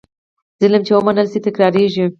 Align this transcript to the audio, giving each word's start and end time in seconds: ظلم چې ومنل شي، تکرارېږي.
ظلم 0.61 0.81
چې 0.87 0.91
ومنل 0.95 1.27
شي، 1.31 1.39
تکرارېږي. 1.47 2.05